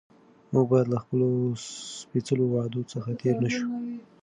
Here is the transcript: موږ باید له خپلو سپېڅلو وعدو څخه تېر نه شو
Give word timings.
موږ 0.51 0.65
باید 0.71 0.87
له 0.93 0.97
خپلو 1.03 1.27
سپېڅلو 2.01 2.45
وعدو 2.49 2.81
څخه 2.93 3.09
تېر 3.21 3.35
نه 3.43 3.49
شو 3.55 3.63